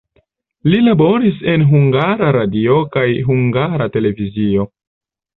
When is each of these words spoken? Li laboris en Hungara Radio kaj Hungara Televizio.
Li 0.71 0.77
laboris 0.85 1.35
en 1.51 1.65
Hungara 1.73 2.29
Radio 2.37 2.77
kaj 2.95 3.03
Hungara 3.27 3.87
Televizio. 3.99 4.65